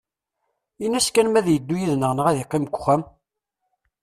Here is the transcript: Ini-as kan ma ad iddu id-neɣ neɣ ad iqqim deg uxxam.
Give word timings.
Ini-as 0.85 1.07
kan 1.15 1.27
ma 1.29 1.39
ad 1.41 1.47
iddu 1.55 1.75
id-neɣ 1.79 2.11
neɣ 2.13 2.27
ad 2.27 2.37
iqqim 2.43 2.63
deg 2.65 2.75
uxxam. 2.77 3.01